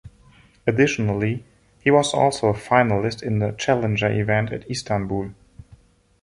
[0.65, 1.45] Additionally,
[1.79, 5.35] he was also a finalist in a challenger event at Istanbul.